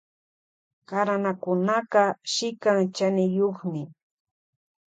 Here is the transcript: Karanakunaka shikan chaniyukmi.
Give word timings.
Karanakunaka 0.89 2.03
shikan 2.33 2.79
chaniyukmi. 2.95 3.81